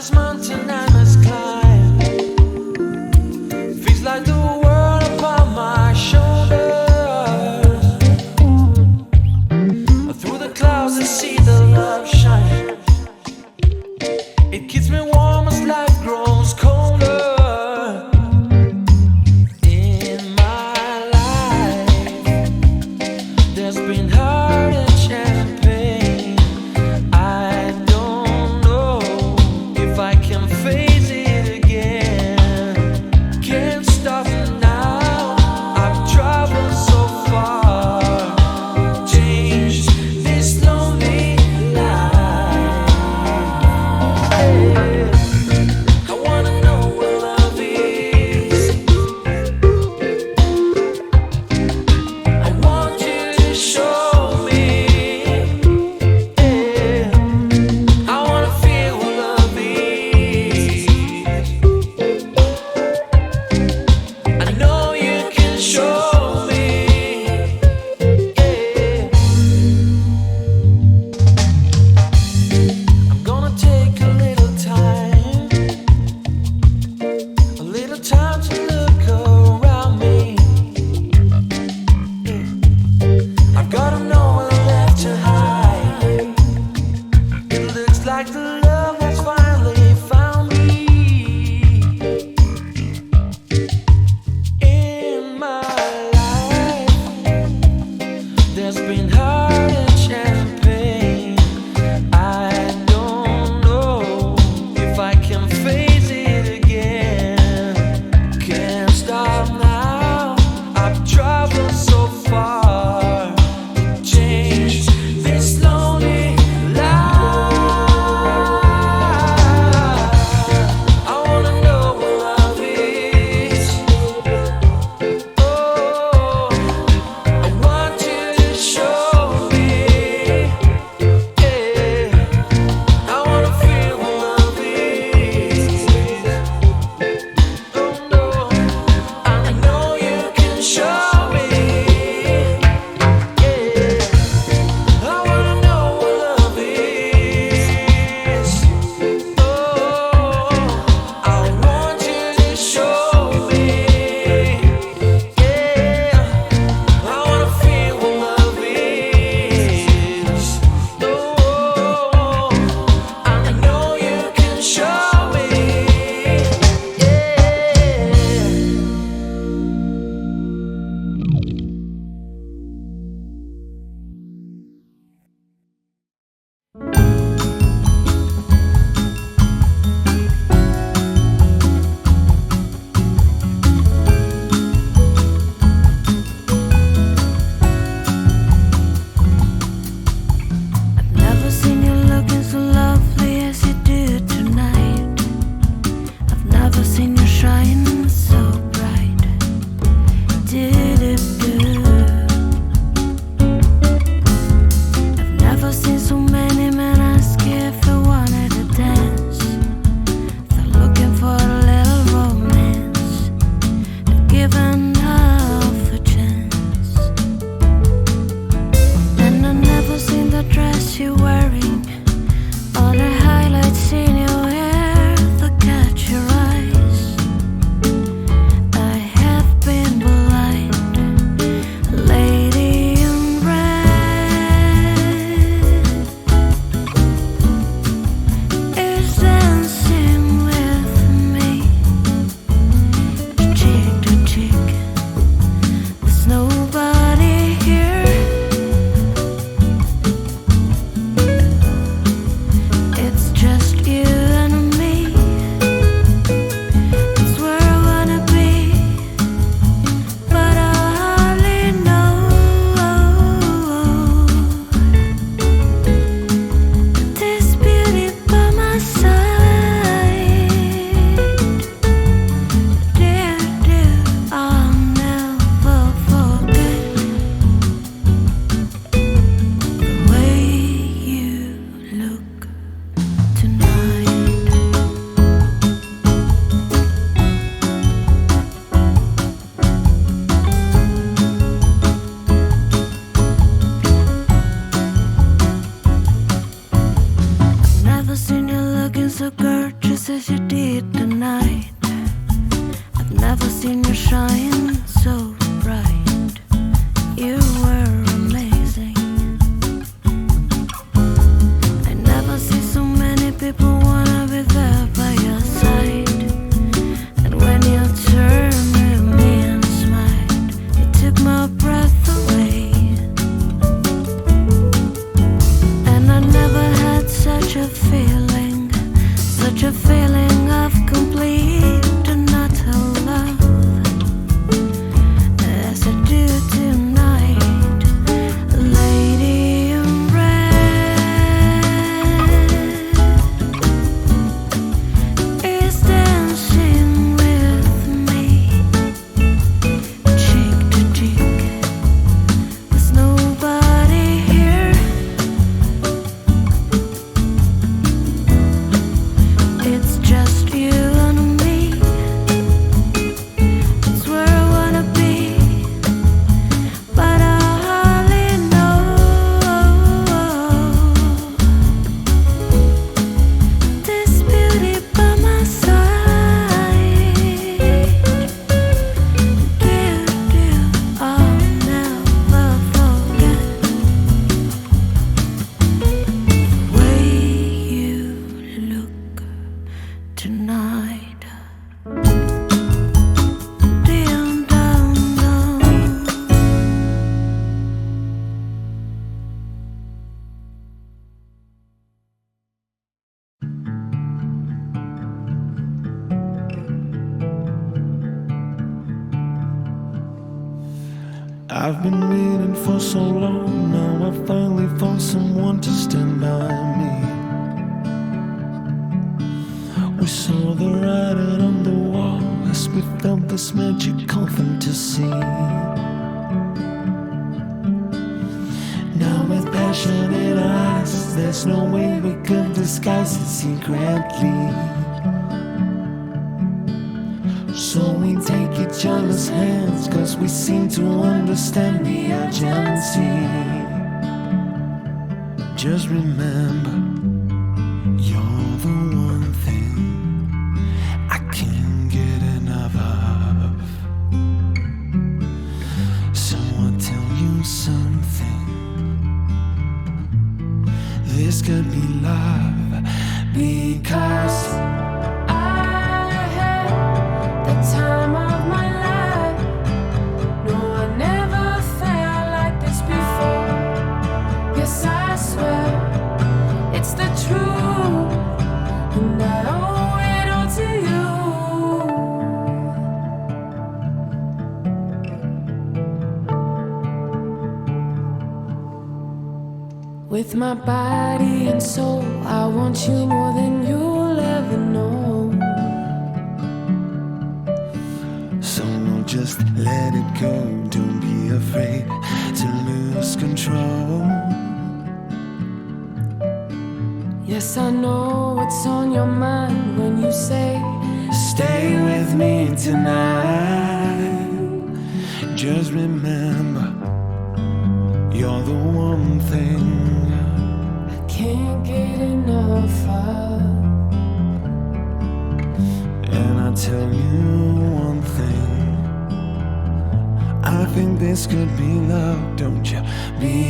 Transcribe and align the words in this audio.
this 0.00 0.12
mountain 0.12 0.70
I 0.70 0.88
must 0.92 1.09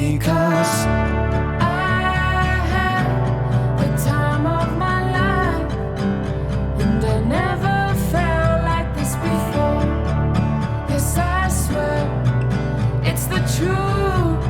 because 0.00 0.86
I 1.60 2.56
had 2.74 3.04
the 3.80 3.88
time 4.02 4.46
of 4.46 4.68
my 4.78 5.00
life 5.18 5.72
and 6.80 7.04
I 7.04 7.20
never 7.38 7.78
felt 8.10 8.64
like 8.70 8.88
this 8.96 9.12
before. 9.16 9.84
Yes, 10.88 11.18
I 11.18 11.48
swear 11.48 12.00
it's 13.04 13.26
the 13.26 13.40
truth, 13.56 14.42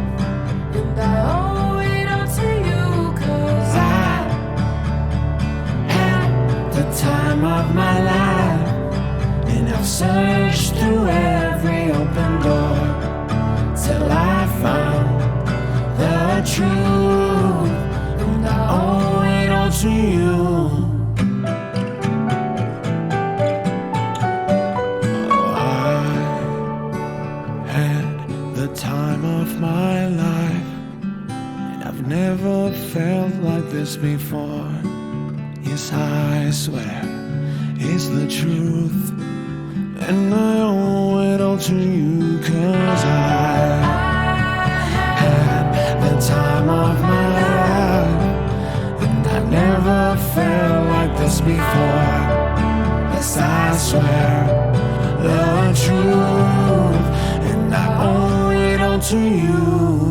and 0.78 0.98
I 1.00 1.14
owe 1.34 1.80
it 1.94 2.06
all 2.14 2.28
to 2.38 2.48
you 2.68 3.12
because 3.12 3.72
I 3.74 4.18
had 5.96 6.28
the 6.76 6.84
time 7.06 7.44
of 7.44 7.74
my 7.74 7.96
life 8.12 8.68
and 9.52 9.68
I've 9.68 9.86
served. 9.86 10.29
vazio. 19.82 20.90
my 29.60 30.06
life, 30.06 30.66
I've 31.84 32.06
never 32.06 32.70
felt 32.72 33.34
like 33.42 33.68
this 33.70 33.96
before. 33.96 34.72
Yes, 35.62 35.92
I 35.92 36.50
swear 36.50 37.02
it's 37.76 38.08
the 38.08 38.26
truth, 38.26 39.10
and 40.08 40.32
I 40.32 40.60
owe 40.60 41.34
it 41.34 41.40
all 41.42 41.58
to 41.58 41.74
you, 41.74 42.38
cause 42.38 43.04
I. 43.04 43.19
before. 51.40 52.18
Yes, 53.12 53.36
I 53.36 53.76
swear 53.76 54.46
the 55.22 55.72
truth, 55.82 57.06
and 57.50 57.74
I 57.74 57.86
owe 58.06 58.50
it 58.50 58.80
all 58.80 58.98
to 58.98 59.18
you. 59.18 60.09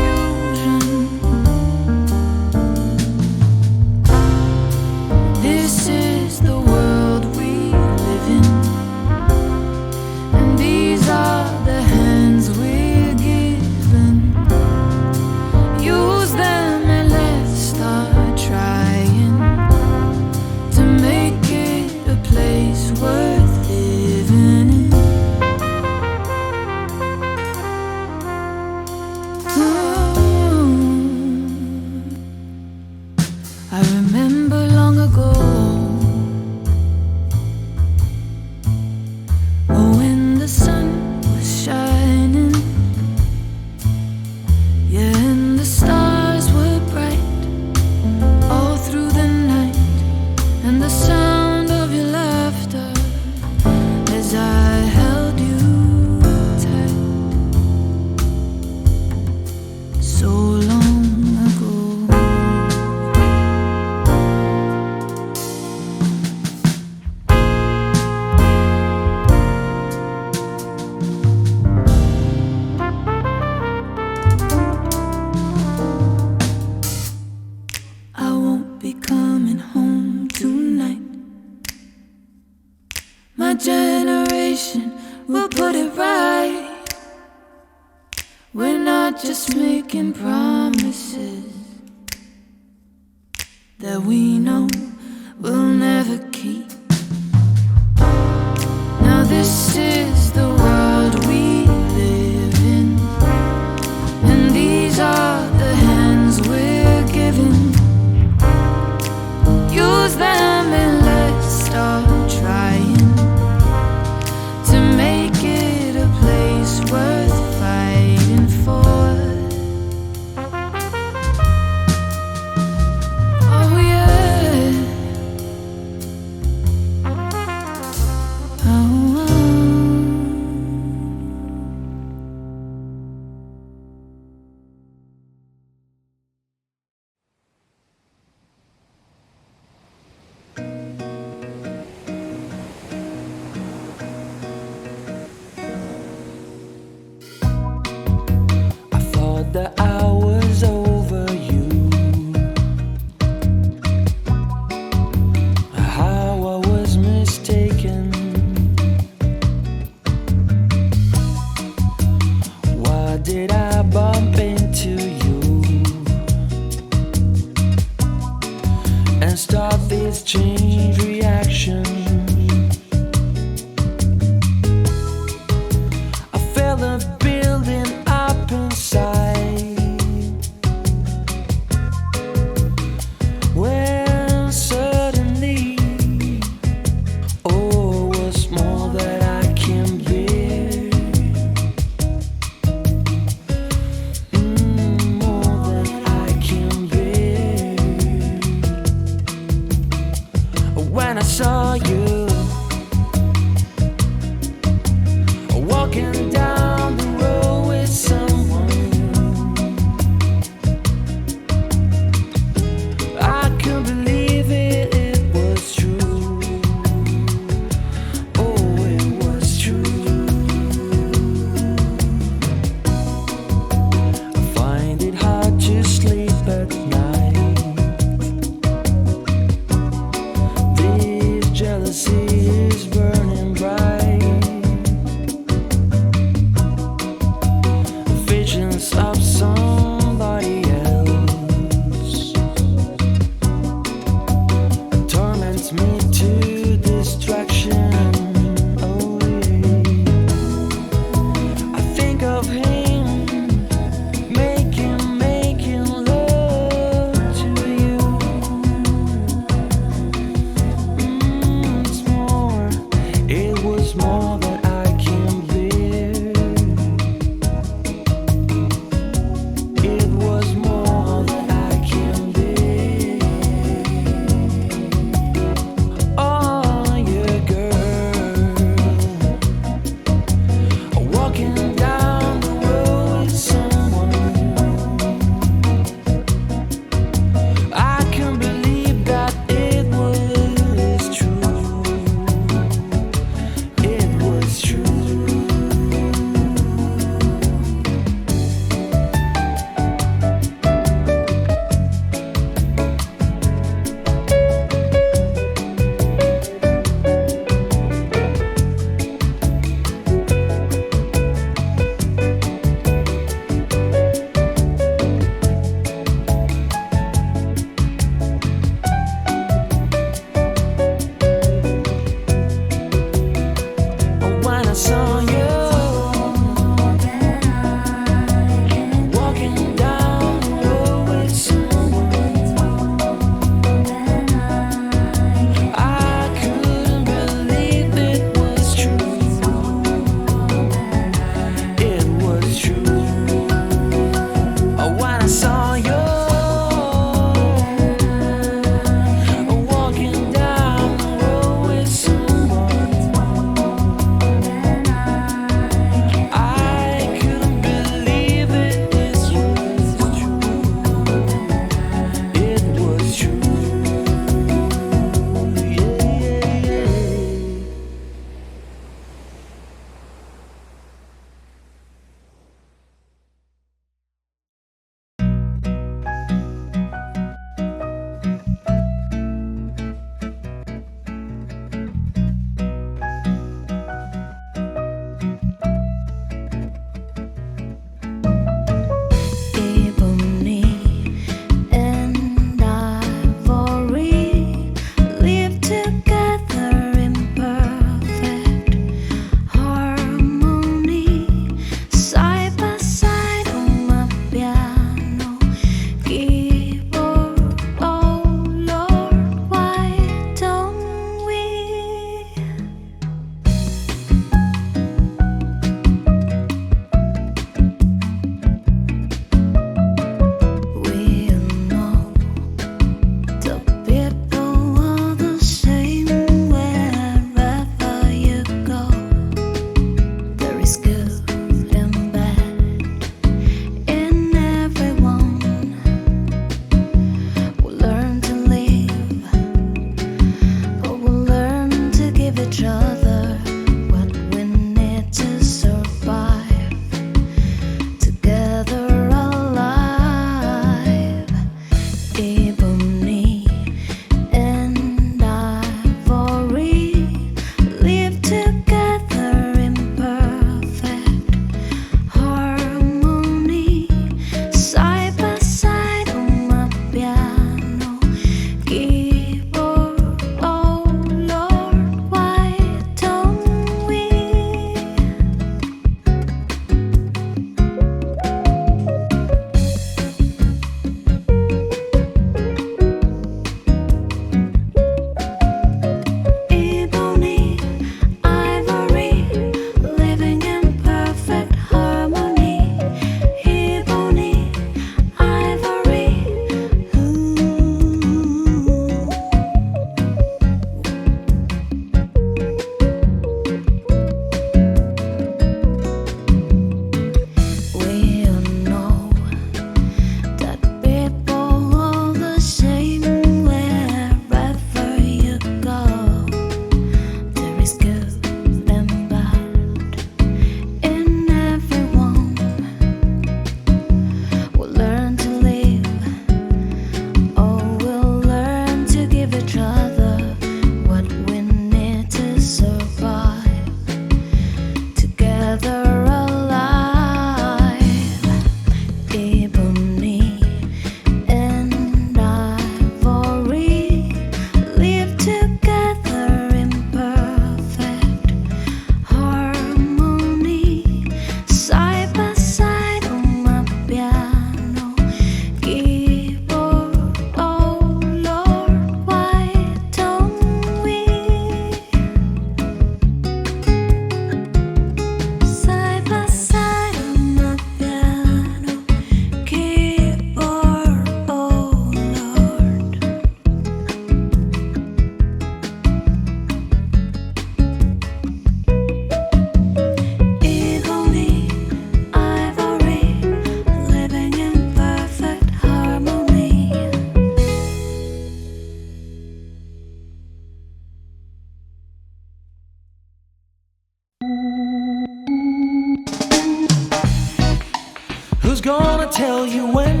Tell 599.11 599.45
you 599.45 599.67
when 599.67 600.00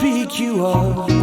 pick 0.00 0.40
you 0.40 0.64
up 0.64 1.19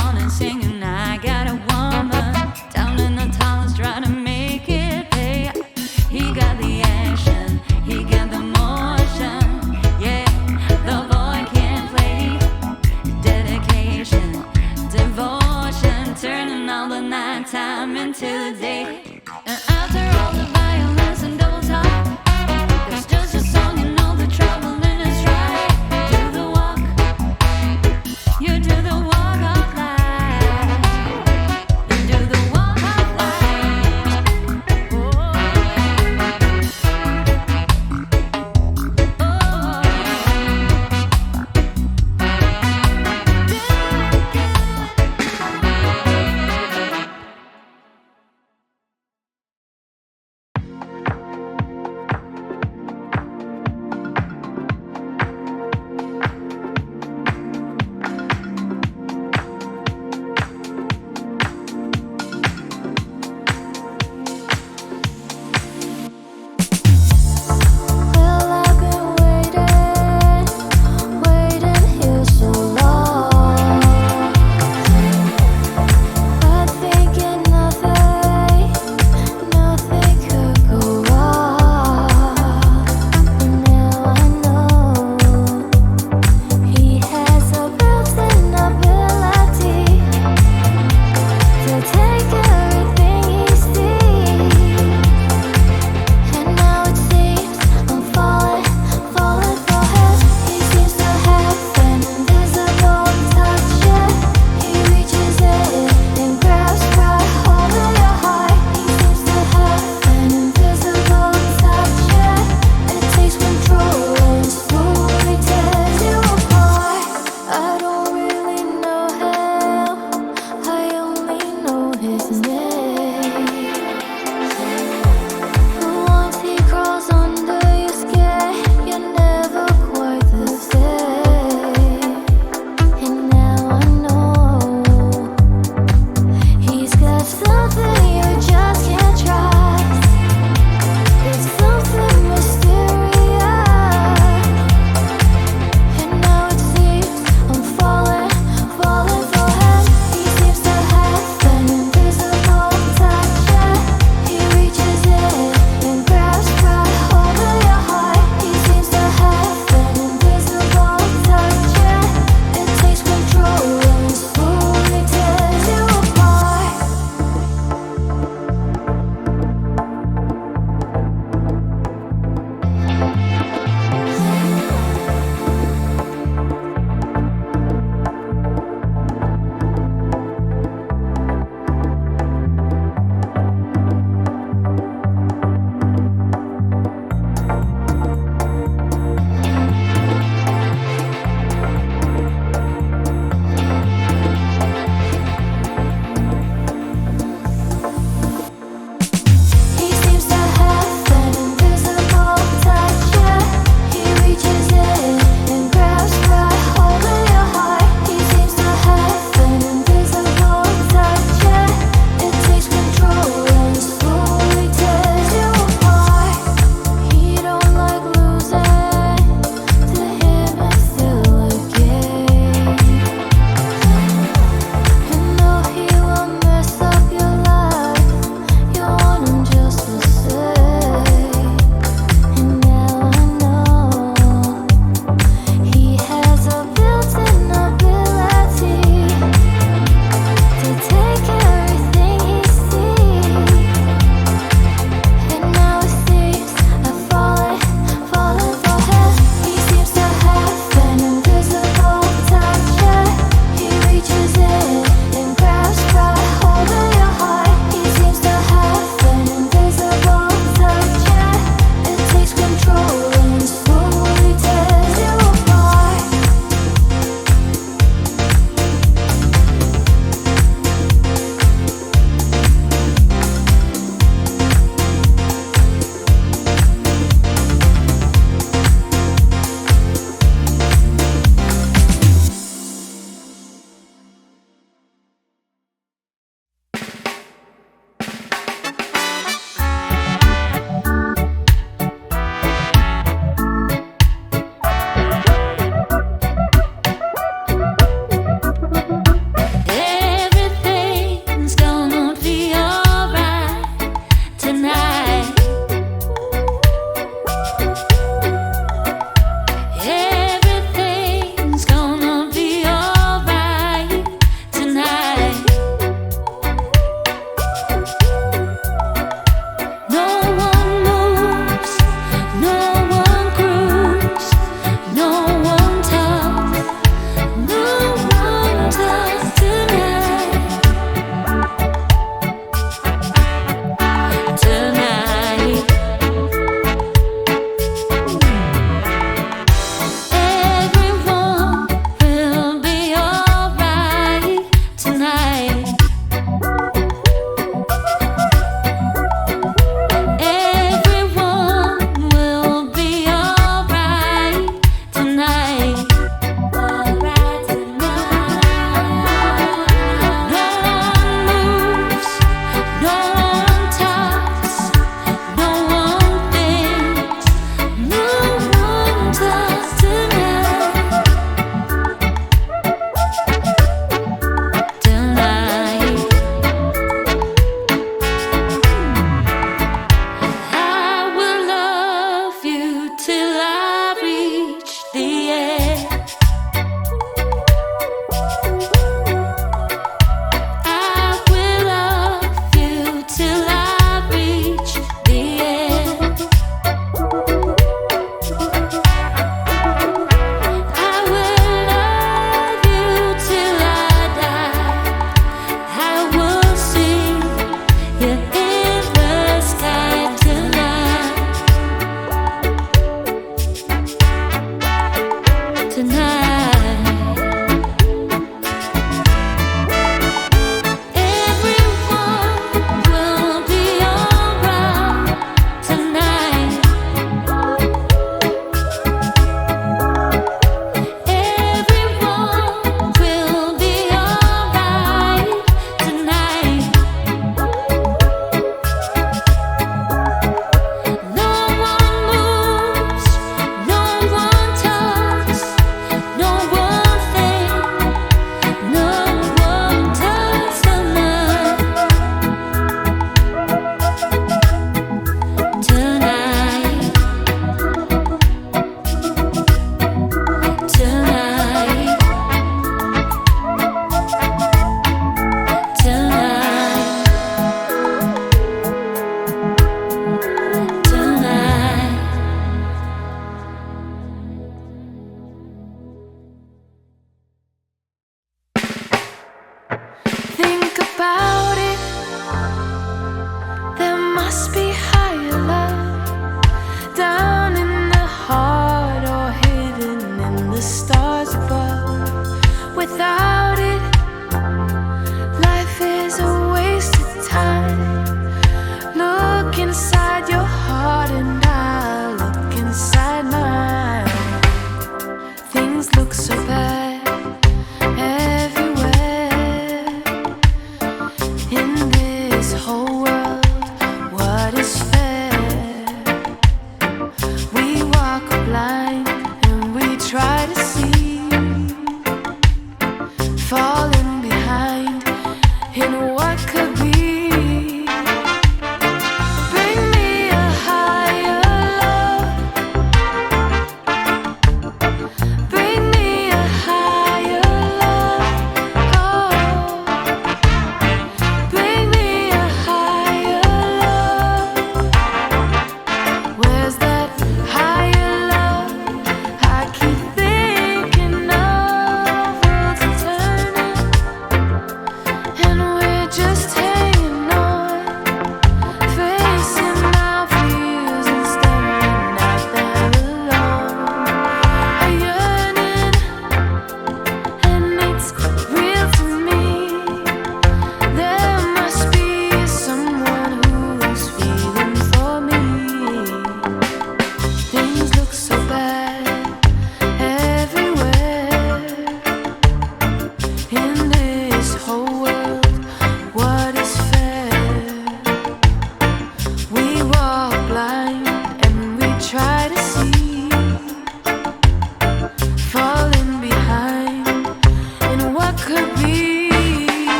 and 0.00 0.30
singing. 0.30 0.75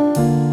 Música 0.00 0.49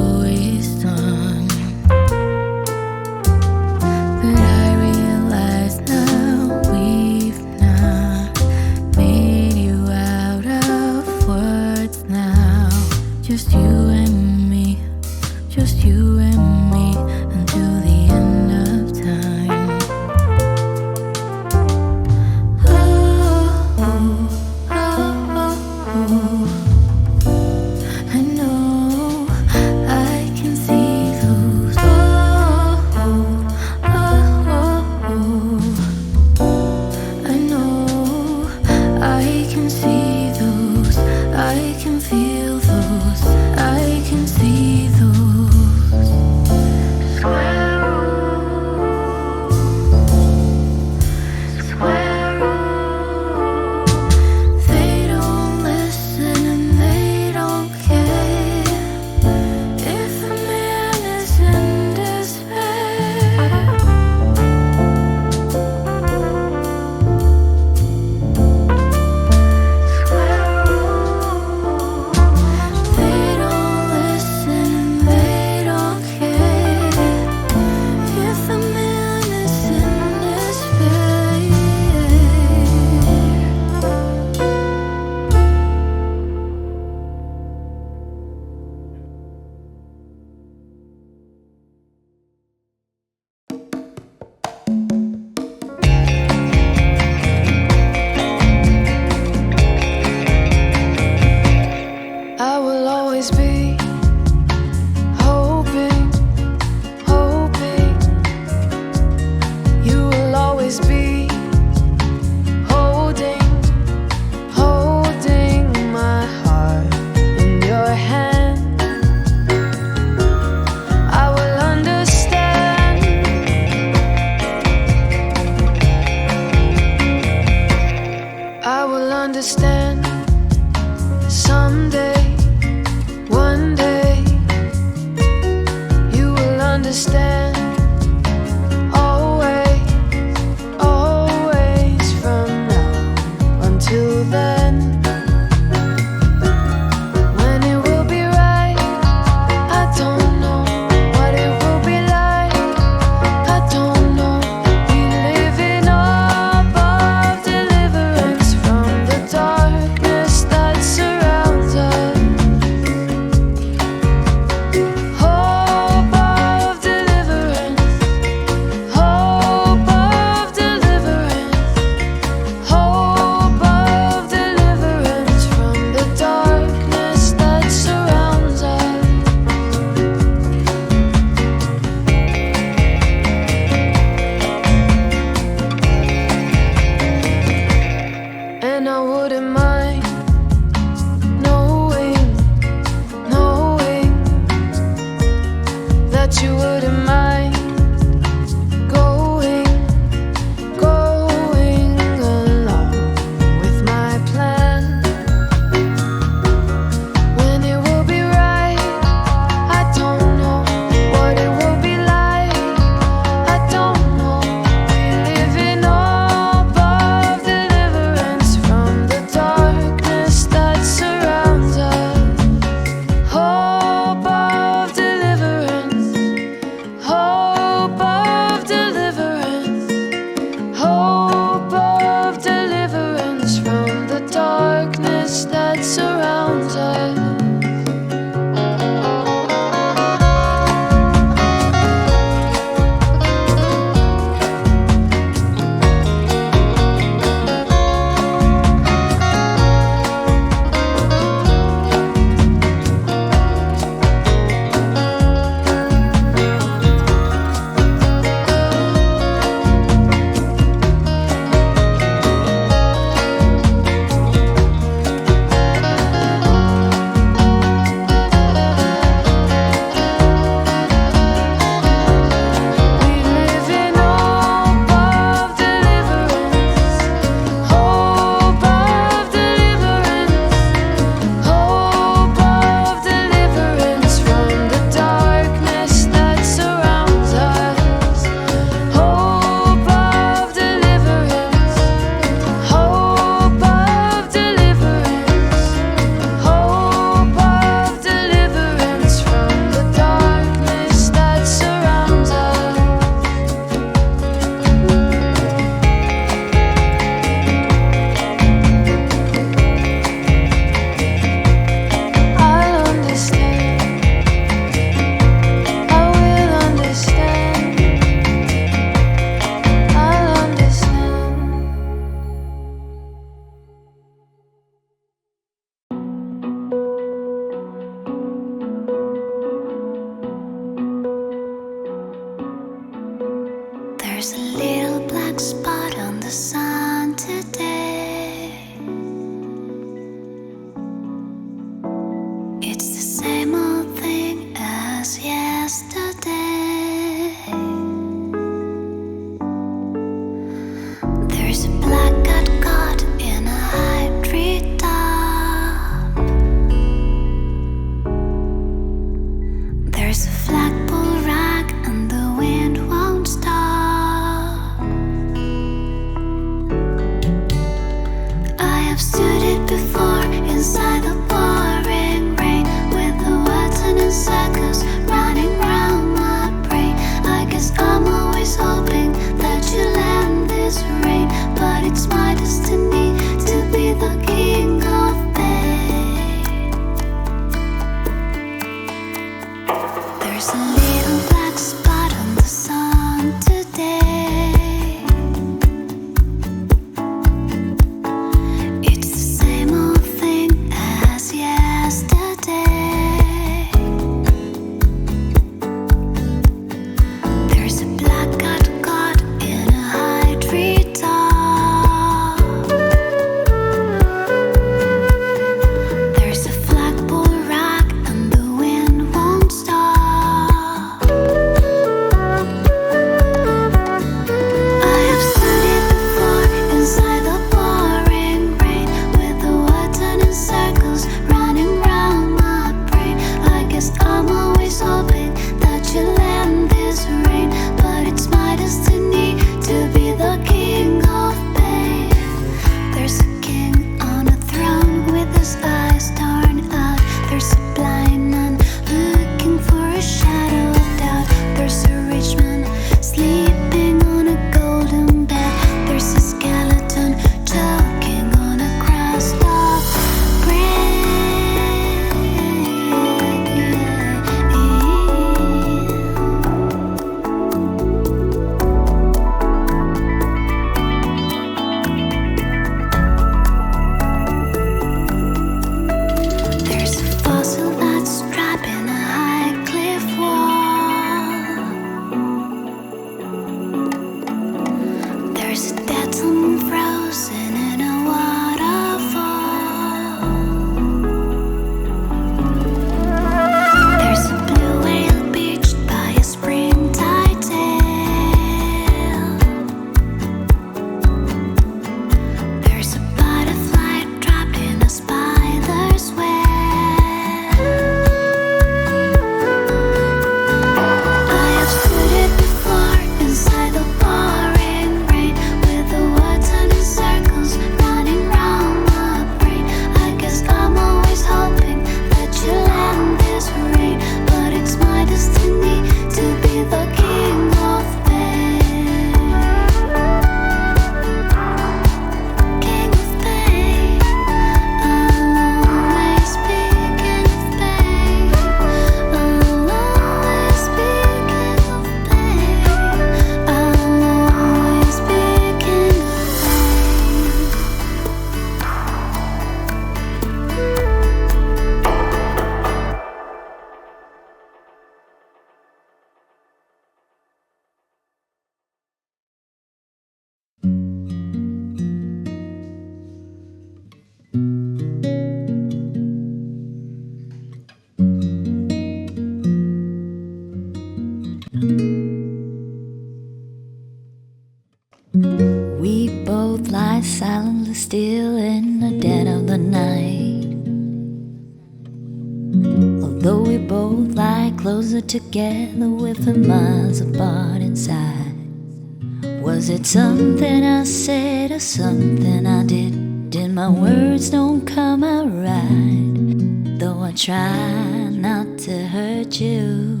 it 589.76 589.84
something 589.84 590.64
I 590.64 590.84
said 590.84 591.50
or 591.50 591.60
something 591.60 592.46
I 592.46 592.64
did? 592.64 593.28
Did 593.30 593.50
my 593.52 593.68
words 593.68 594.30
don't 594.30 594.64
come 594.64 595.04
out 595.04 595.28
right? 595.28 596.78
Though 596.78 597.00
I 597.02 597.12
try 597.12 598.08
not 598.10 598.58
to 598.60 598.86
hurt 598.86 599.38
you, 599.38 600.00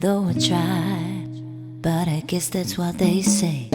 though 0.00 0.24
I 0.28 0.32
try, 0.32 1.26
but 1.82 2.08
I 2.08 2.22
guess 2.26 2.48
that's 2.48 2.78
what 2.78 2.96
they 2.96 3.20
say. 3.20 3.73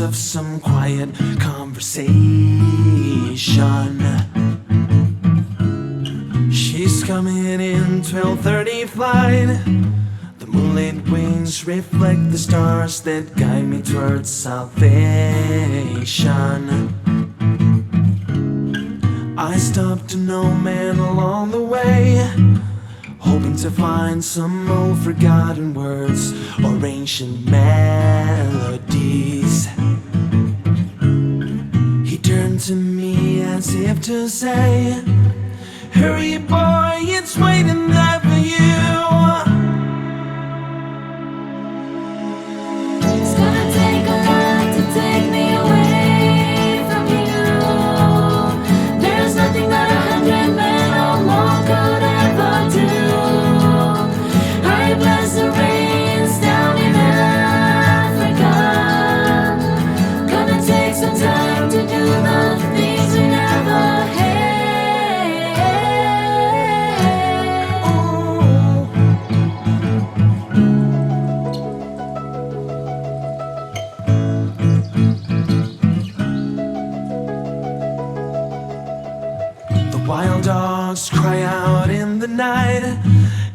of 0.00 0.14
some 0.14 0.60
quiet 0.60 1.08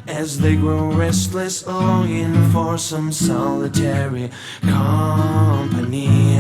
as 0.08 0.40
they 0.40 0.56
grow 0.56 0.92
restless, 0.92 1.66
longing 1.66 2.52
for 2.52 2.78
some 2.78 3.12
solitary 3.12 4.30
company. 4.62 6.40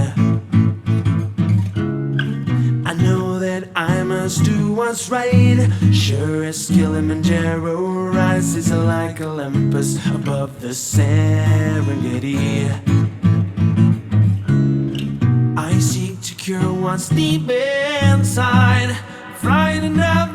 I 2.85 2.93
know 2.93 3.39
that 3.39 3.69
I 3.75 4.03
must 4.03 4.43
do 4.43 4.73
what's 4.73 5.09
right. 5.09 5.69
Sure 5.91 6.43
as 6.43 6.67
Kilimanjaro 6.67 8.11
rises 8.11 8.71
like 8.71 9.21
Olympus 9.21 10.05
above 10.07 10.61
the 10.61 10.69
Serengeti. 10.69 12.69
I 15.57 15.79
seek 15.79 16.21
to 16.21 16.35
cure 16.35 16.73
what's 16.73 17.09
deep 17.09 17.49
inside, 17.49 18.95
frightened 19.37 20.01
of 20.01 20.30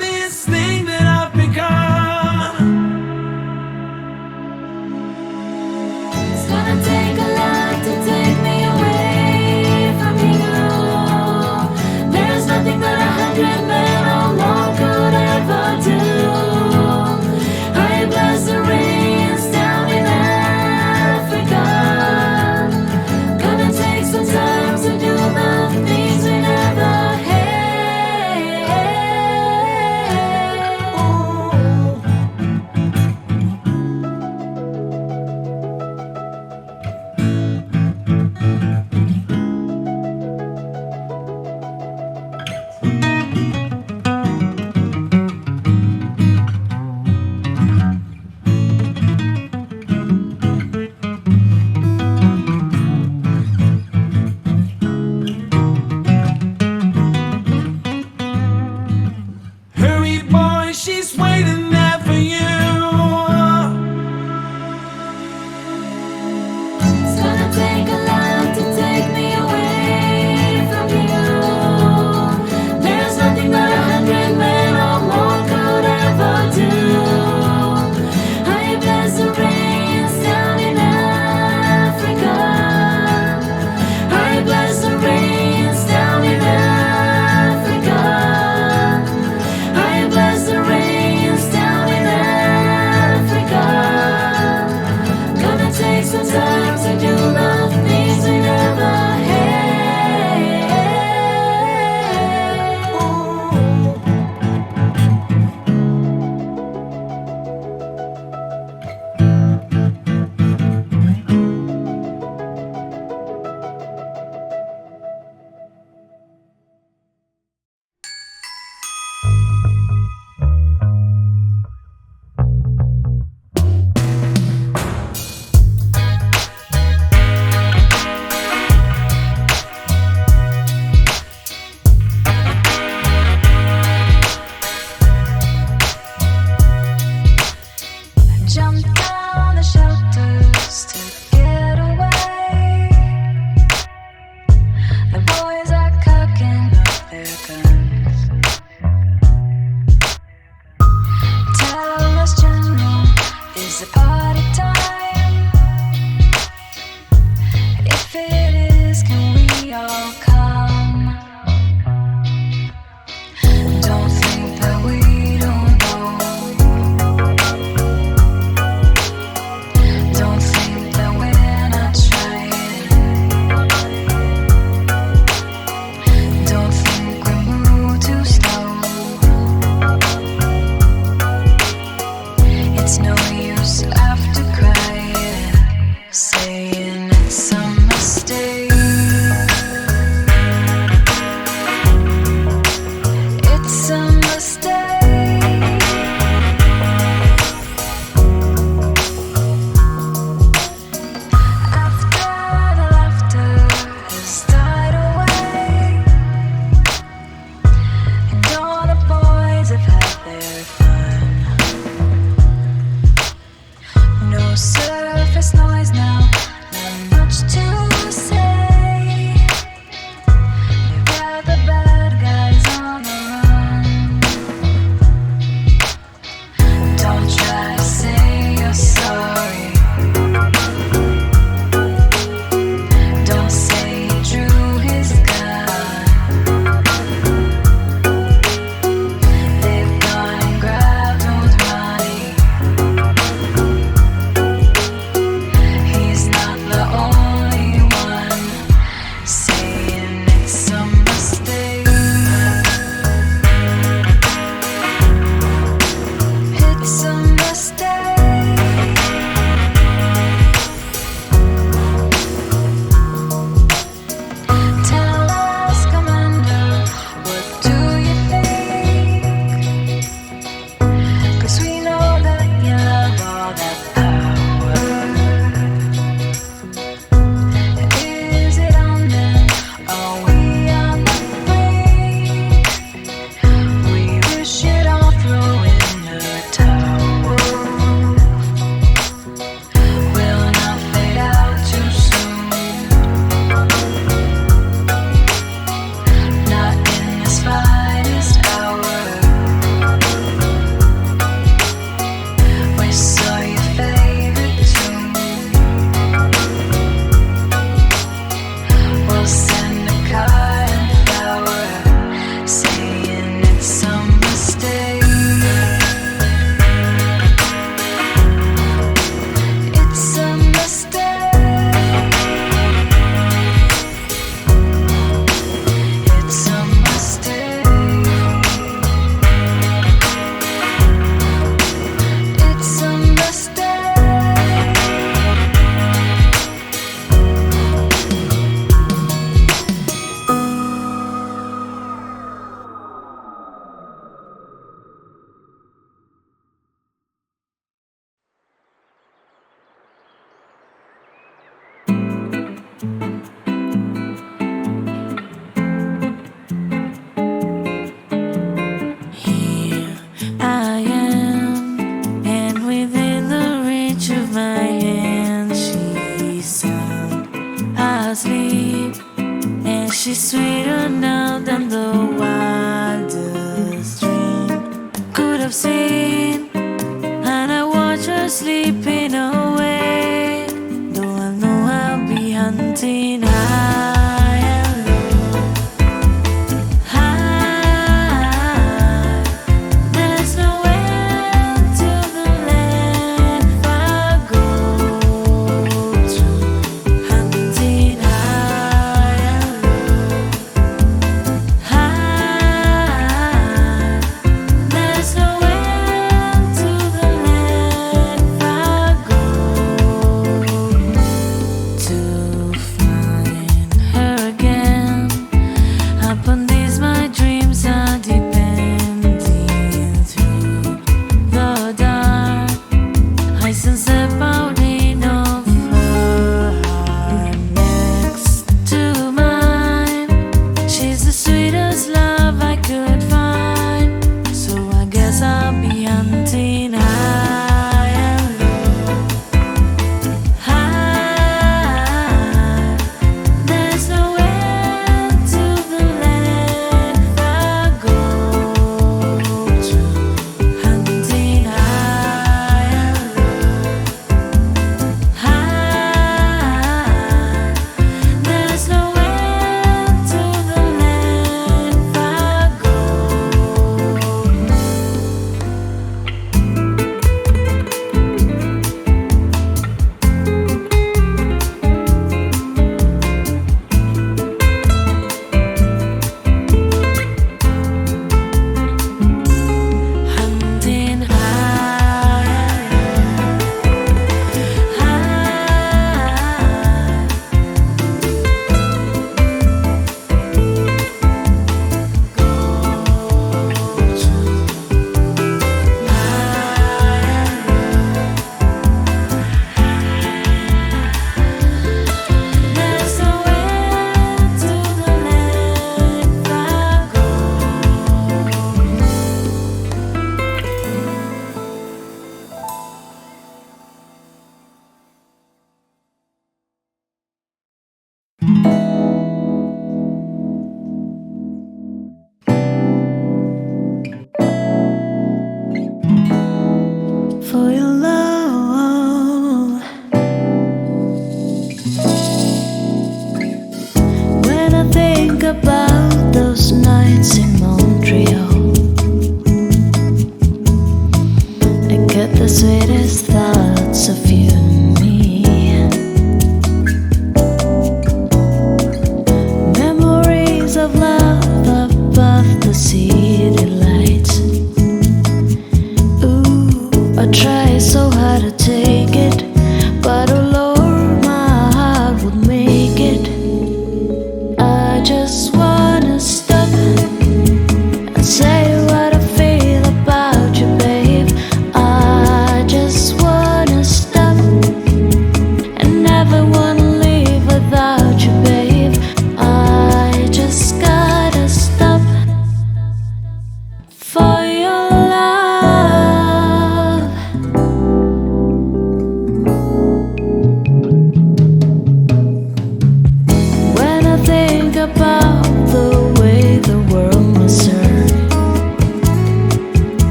horas 542.27 542.43
eres 542.43 543.15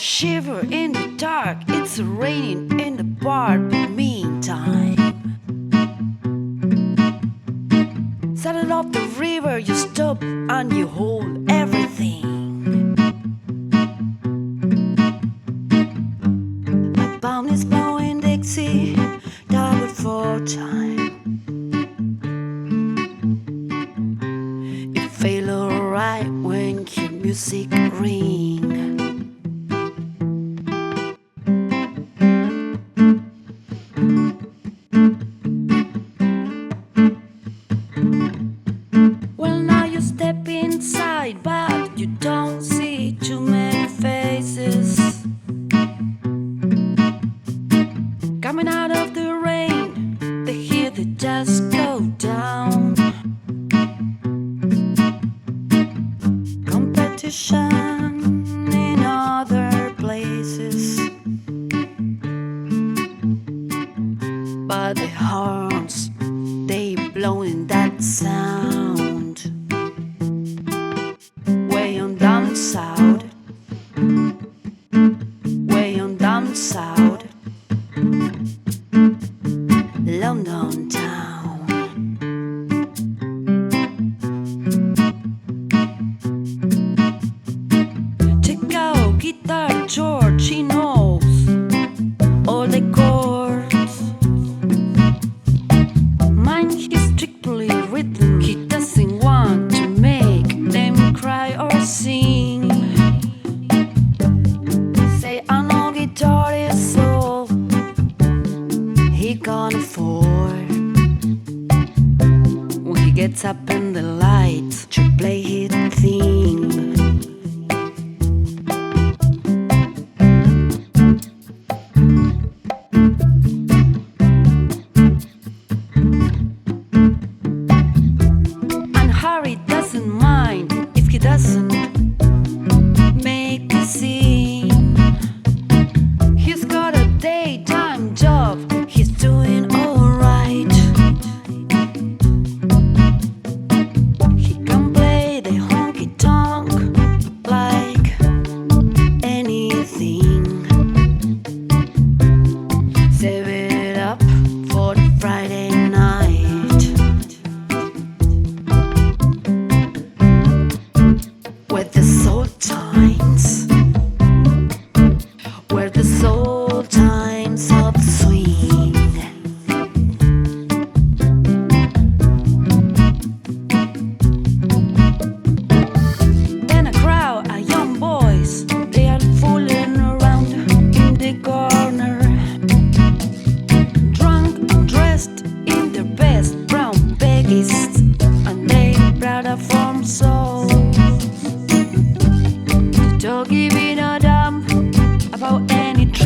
You 0.00 0.39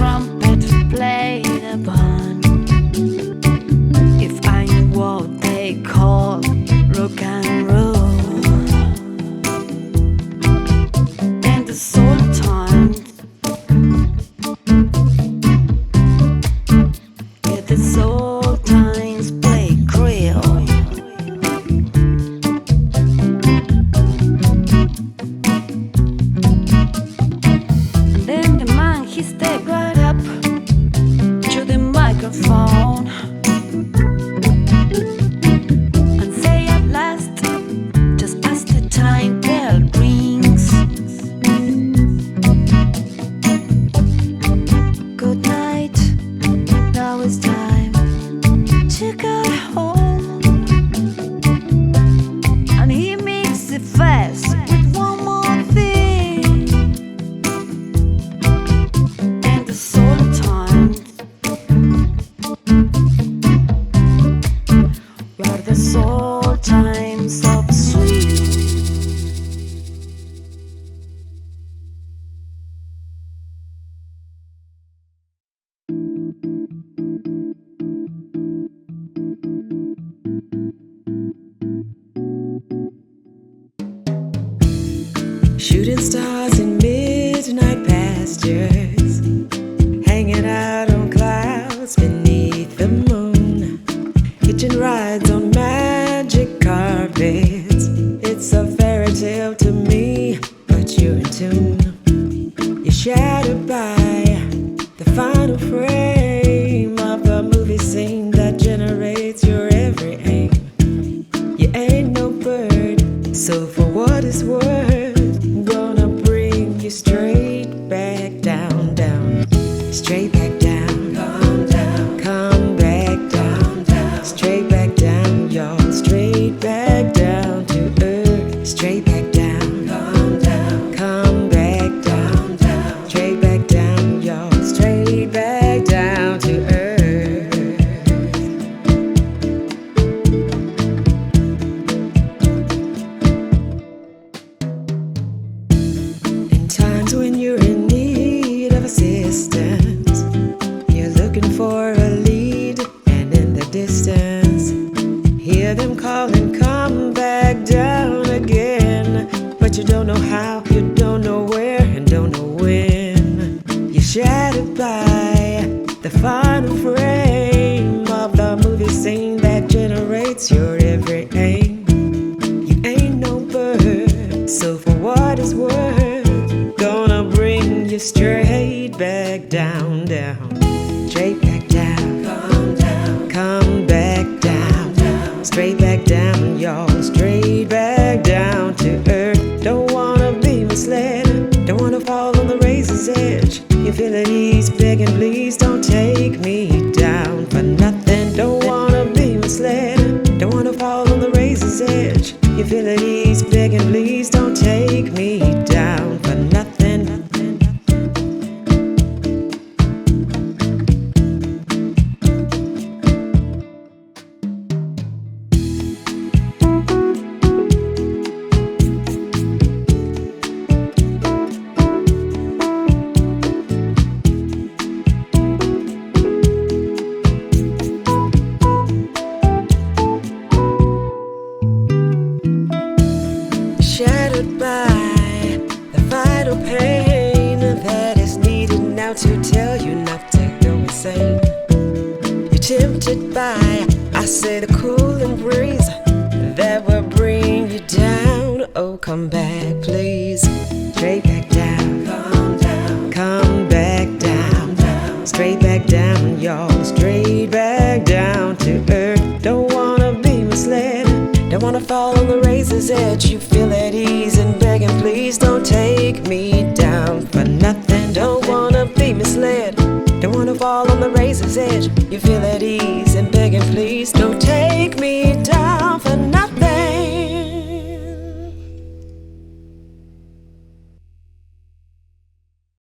any 0.05 0.34